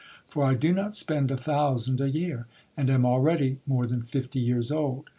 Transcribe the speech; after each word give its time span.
For 0.27 0.43
I 0.43 0.55
do 0.55 0.73
not 0.73 0.95
spend 0.95 1.29
a 1.29 1.37
thousand 1.37 2.01
a 2.01 2.09
year, 2.09 2.47
and 2.75 2.89
am 2.89 3.05
already 3.05 3.59
more 3.67 3.85
than 3.85 4.01
fifty 4.01 4.39
years 4.39 4.71
old. 4.71 5.07